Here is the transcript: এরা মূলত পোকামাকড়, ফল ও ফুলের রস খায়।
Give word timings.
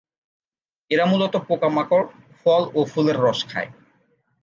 এরা 0.91 1.05
মূলত 1.05 1.33
পোকামাকড়, 1.47 2.05
ফল 2.39 2.63
ও 2.75 2.79
ফুলের 2.85 3.17
রস 3.19 3.39
খায়। 3.49 3.69